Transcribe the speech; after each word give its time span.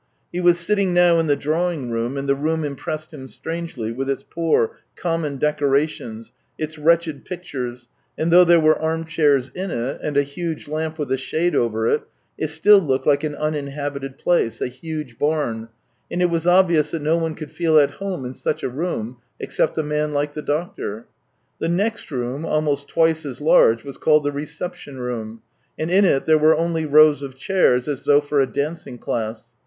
He 0.33 0.39
was 0.41 0.57
sitting 0.59 0.95
now 0.95 1.19
in 1.19 1.27
the 1.27 1.35
drawing 1.35 1.91
room, 1.91 2.17
and 2.17 2.27
the 2.27 2.33
room 2.33 2.63
impressed 2.63 3.13
him 3.13 3.27
strangely, 3.27 3.91
with 3.91 4.09
its 4.09 4.25
poor, 4.27 4.75
common 4.95 5.37
decorations, 5.37 6.31
its 6.57 6.79
wretched 6.79 7.23
pictures, 7.23 7.87
and 8.17 8.33
though 8.33 8.43
there 8.43 8.59
were 8.59 8.79
arm 8.81 9.03
chairs 9.05 9.51
in 9.53 9.69
it, 9.69 9.99
and 10.01 10.17
a 10.17 10.23
huge 10.23 10.67
lamp 10.67 10.97
with 10.97 11.11
a 11.11 11.17
shade 11.19 11.55
over 11.55 11.87
it, 11.87 12.01
it 12.35 12.47
still 12.47 12.79
looked 12.79 13.05
Uke 13.05 13.23
an 13.25 13.35
uninhabited 13.35 14.17
place, 14.17 14.59
a 14.59 14.65
huge 14.67 15.19
barn, 15.19 15.69
and 16.09 16.19
it 16.19 16.31
was 16.31 16.47
obvious 16.47 16.89
that 16.89 17.03
no 17.03 17.17
one 17.19 17.35
could 17.35 17.51
feel 17.51 17.77
at 17.77 17.91
home 18.01 18.25
in 18.25 18.33
such 18.33 18.63
a 18.63 18.69
room, 18.69 19.17
except 19.39 19.77
a 19.77 19.83
man 19.83 20.13
like 20.15 20.33
the 20.33 20.41
doctor. 20.41 21.05
The 21.59 21.69
next 21.69 22.09
room, 22.09 22.43
almost 22.43 22.87
twice 22.87 23.23
as 23.23 23.39
large, 23.39 23.83
was 23.83 23.99
called 23.99 24.23
the 24.23 24.31
reception 24.31 24.97
room, 24.99 25.43
and 25.77 25.91
in 25.91 26.05
it 26.05 26.25
there 26.25 26.39
were 26.39 26.55
only 26.57 26.87
rows 26.87 27.21
of 27.21 27.35
chairs, 27.35 27.87
as 27.87 28.01
though 28.05 28.19
for 28.21 28.41
a 28.41 28.47
dancing 28.51 28.97
class. 28.97 29.53